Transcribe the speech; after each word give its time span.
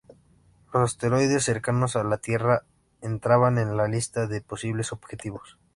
Los 0.73 0.93
asteroides 0.95 1.43
cercanos 1.43 1.95
a 1.95 2.03
la 2.03 2.17
Tierra 2.17 2.63
entraban 3.03 3.59
en 3.59 3.77
la 3.77 3.87
lista 3.87 4.25
de 4.25 4.41
posibles 4.41 4.91
objetivos. 4.93 5.59